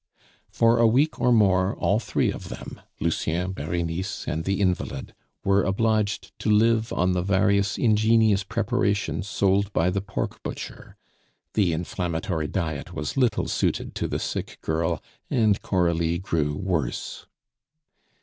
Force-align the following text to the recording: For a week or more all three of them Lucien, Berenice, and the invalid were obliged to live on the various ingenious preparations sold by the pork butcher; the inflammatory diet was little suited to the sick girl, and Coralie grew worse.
For 0.49 0.79
a 0.79 0.87
week 0.87 1.19
or 1.21 1.31
more 1.31 1.75
all 1.77 1.99
three 1.99 2.31
of 2.31 2.49
them 2.49 2.81
Lucien, 2.99 3.51
Berenice, 3.51 4.27
and 4.27 4.45
the 4.45 4.59
invalid 4.59 5.13
were 5.43 5.63
obliged 5.63 6.31
to 6.39 6.49
live 6.49 6.91
on 6.91 7.11
the 7.11 7.21
various 7.21 7.77
ingenious 7.77 8.43
preparations 8.43 9.27
sold 9.27 9.71
by 9.73 9.91
the 9.91 10.01
pork 10.01 10.41
butcher; 10.41 10.97
the 11.53 11.71
inflammatory 11.71 12.47
diet 12.47 12.93
was 12.95 13.15
little 13.15 13.47
suited 13.47 13.93
to 13.93 14.07
the 14.07 14.17
sick 14.17 14.57
girl, 14.61 15.03
and 15.29 15.61
Coralie 15.61 16.17
grew 16.17 16.57
worse. 16.57 17.27